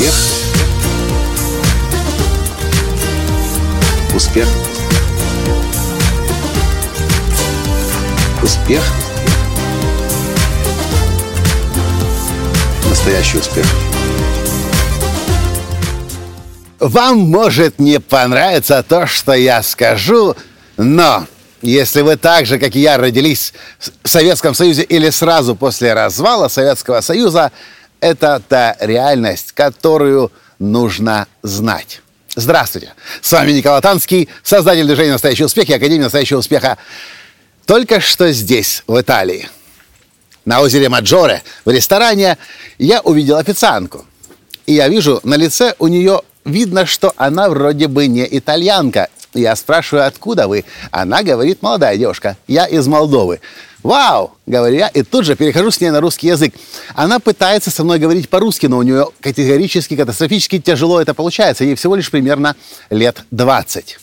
[0.00, 0.14] Успех.
[4.14, 4.48] Успех.
[8.42, 8.82] Успех.
[12.88, 13.66] Настоящий успех.
[16.78, 20.34] Вам может не понравиться то, что я скажу,
[20.78, 21.26] но
[21.60, 23.52] если вы так же, как и я, родились
[24.02, 27.52] в Советском Союзе или сразу после развала Советского Союза,
[28.00, 32.02] это та реальность, которую нужно знать.
[32.36, 32.94] Здравствуйте!
[33.20, 36.78] С вами Николай Танский, создатель движения «Настоящий успех» и Академии «Настоящего успеха».
[37.66, 39.48] Только что здесь, в Италии,
[40.44, 42.38] на озере Маджоре, в ресторане,
[42.78, 44.04] я увидел официантку.
[44.66, 49.08] И я вижу, на лице у нее видно, что она вроде бы не итальянка.
[49.34, 50.64] Я спрашиваю, откуда вы?
[50.90, 53.40] Она говорит, молодая девушка, я из Молдовы.
[53.82, 56.54] Вау, говорю я, и тут же перехожу с ней на русский язык.
[56.94, 61.64] Она пытается со мной говорить по-русски, но у нее категорически, катастрофически тяжело это получается.
[61.64, 62.56] Ей всего лишь примерно
[62.90, 63.98] лет 20.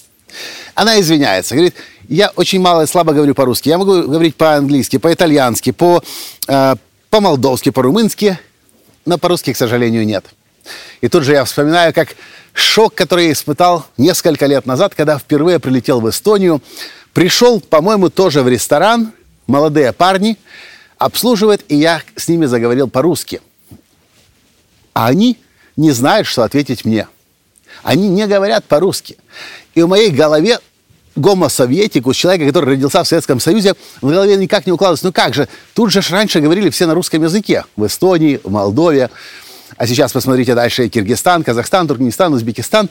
[0.74, 1.76] Она извиняется, говорит,
[2.08, 3.70] я очень мало и слабо говорю по-русски.
[3.70, 6.04] Я могу говорить по-английски, по-итальянски, по,
[6.48, 6.76] э,
[7.10, 8.40] по-молдовски, по-румынски,
[9.06, 10.26] но по-русски, к сожалению, нет.
[11.02, 12.16] И тут же я вспоминаю, как
[12.54, 16.62] шок, который я испытал несколько лет назад, когда впервые прилетел в Эстонию.
[17.14, 19.14] Пришел, по-моему, тоже в ресторан,
[19.48, 20.38] молодые парни,
[20.98, 23.42] обслуживают, и я с ними заговорил по-русски.
[24.94, 25.38] А они
[25.76, 27.08] не знают, что ответить мне.
[27.84, 29.18] Они не говорят по-русски.
[29.76, 30.60] И в моей голове
[31.16, 35.06] гомо-советику, человека, который родился в Советском Союзе, в голове никак не укладывается.
[35.06, 37.66] Ну как же, тут же раньше говорили все на русском языке.
[37.76, 39.10] В Эстонии, в Молдове.
[39.76, 42.90] А сейчас посмотрите дальше Киргизстан, Казахстан, Туркменистан, Узбекистан.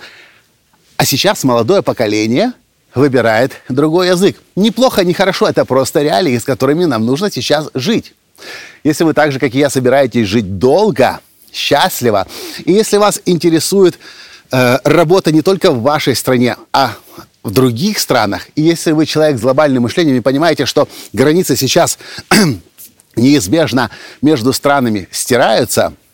[0.97, 2.53] А сейчас молодое поколение
[2.97, 4.37] выбирает другой язык.
[4.57, 8.15] Неплохо, не хорошо, это просто реалии, с которыми нам нужно сейчас жить.
[8.85, 11.21] Если вы так же, как и я, собираетесь жить долго,
[11.53, 12.27] счастливо,
[12.65, 13.99] и если вас интересует
[14.51, 16.95] э, работа не только в вашей стране, а
[17.43, 21.99] в других странах, и если вы человек с глобальным мышлением и понимаете, что границы сейчас
[23.17, 25.93] неизбежно между странами стираются–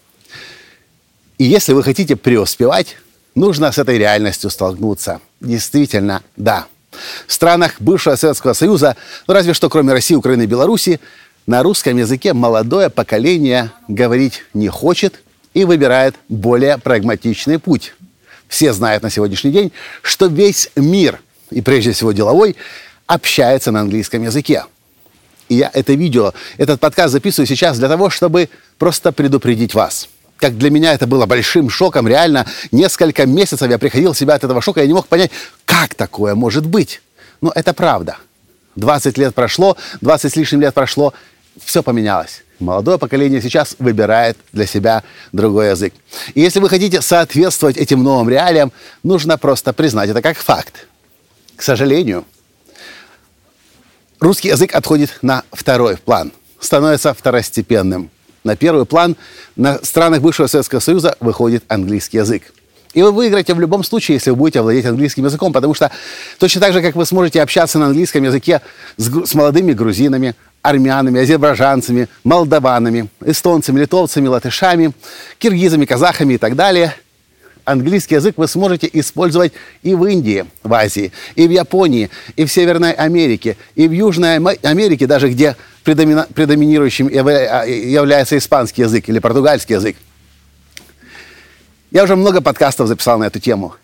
[1.43, 2.97] и если вы хотите преуспевать,
[3.35, 5.21] нужно с этой реальностью столкнуться.
[5.41, 6.67] Действительно, да.
[7.27, 8.97] В странах бывшего Советского Союза,
[9.27, 11.01] ну, разве что кроме России, Украины и Беларуси,
[11.47, 15.23] на русском языке молодое поколение говорить не хочет
[15.55, 17.95] и выбирает более прагматичный путь.
[18.49, 21.21] Все знают на сегодняшний день, что весь мир,
[21.51, 22.57] и прежде всего деловой,
[23.07, 24.65] общается на английском языке.
[25.49, 28.49] И я это видео, этот подкаст записываю сейчас для того, чтобы
[28.79, 30.09] просто предупредить вас–
[30.43, 32.09] как для меня это было большим шоком.
[32.09, 35.31] Реально, несколько месяцев я приходил в себя от этого шока, я не мог понять,
[35.65, 37.01] как такое может быть.
[37.41, 38.17] Но это правда.
[38.75, 41.15] 20 лет прошло, 20 с лишним лет прошло,
[41.65, 42.43] все поменялось.
[42.59, 45.95] Молодое поколение сейчас выбирает для себя другой язык.
[46.35, 48.73] И если вы хотите соответствовать этим новым реалиям,
[49.05, 50.89] нужно просто признать это как факт.
[51.55, 52.25] К сожалению,
[54.19, 58.11] русский язык отходит на второй план, становится второстепенным
[58.45, 59.17] на первый план
[59.57, 62.43] на странах бывшего Советского Союза выходит английский язык.
[62.95, 65.91] И вы выиграете в любом случае, если вы будете владеть английским языком, потому что
[66.39, 68.61] точно так же, как вы сможете общаться на английском языке
[68.99, 74.93] с, с молодыми грузинами, армянами, азербайджанцами, молдаванами, эстонцами, литовцами, латышами,
[75.39, 76.95] киргизами, казахами и так далее–
[77.65, 79.53] английский язык вы сможете использовать
[79.83, 84.37] и в Индии, в Азии, и в Японии, и в Северной Америке, и в Южной
[84.37, 89.97] Америке, даже где предоминирующим а, является испанский язык или португальский язык.
[91.91, 93.75] Я уже много подкастов записал на эту тему.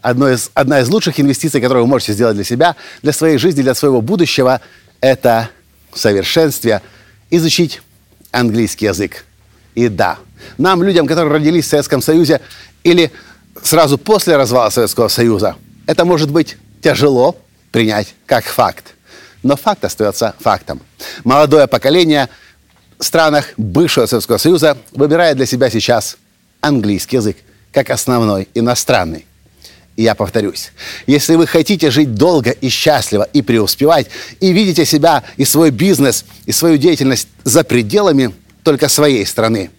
[0.00, 3.62] Одно из, одна из лучших инвестиций, которую вы можете сделать для себя, для своей жизни,
[3.62, 4.60] для своего будущего,
[5.00, 5.50] это
[5.92, 6.82] в совершенстве
[7.30, 7.82] изучить
[8.30, 9.24] английский язык.
[9.74, 10.18] И да,
[10.58, 12.40] нам, людям, которые родились в Советском Союзе,
[12.82, 13.10] или
[13.62, 17.36] сразу после развала Советского Союза, это может быть тяжело
[17.72, 18.94] принять как факт.
[19.42, 20.80] Но факт остается фактом.
[21.24, 22.28] Молодое поколение
[22.98, 26.16] в странах бывшего Советского Союза выбирает для себя сейчас
[26.60, 27.36] английский язык
[27.72, 29.26] как основной иностранный.
[29.96, 30.72] И я повторюсь,
[31.06, 34.08] если вы хотите жить долго и счастливо и преуспевать,
[34.40, 38.34] и видите себя и свой бизнес, и свою деятельность за пределами
[38.64, 39.70] только своей страны,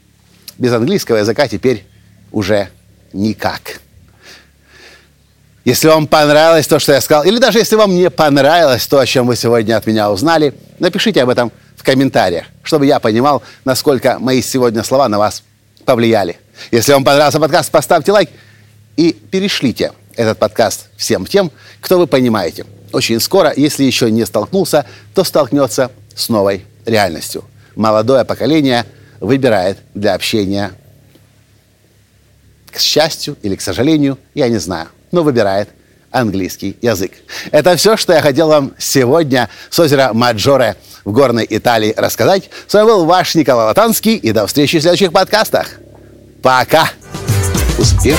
[0.58, 1.86] без английского языка теперь
[2.32, 2.70] уже
[3.12, 3.82] никак.
[5.66, 9.06] Если вам понравилось то, что я сказал, или даже если вам не понравилось то, о
[9.06, 14.20] чем вы сегодня от меня узнали, напишите об этом в комментариях, чтобы я понимал, насколько
[14.20, 15.42] мои сегодня слова на вас
[15.84, 16.38] повлияли.
[16.70, 18.30] Если вам понравился подкаст, поставьте лайк
[18.96, 21.52] и перешлите этот подкаст всем тем,
[21.82, 22.66] кто вы понимаете.
[22.92, 24.86] Очень скоро, если еще не столкнулся,
[25.16, 27.44] то столкнется с новой реальностью.
[27.76, 28.86] Молодое поколение
[29.20, 30.72] выбирает для общения
[32.72, 35.70] к счастью или к сожалению, я не знаю, но выбирает
[36.12, 37.12] английский язык.
[37.52, 42.50] Это все, что я хотел вам сегодня с озера Маджоре в горной Италии рассказать.
[42.68, 45.68] С вами был ваш Николай Латанский, и до встречи в следующих подкастах.
[46.42, 46.90] Пока!
[47.78, 48.18] Успех!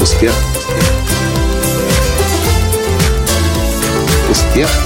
[0.00, 0.32] Успех!
[4.30, 4.85] Успех!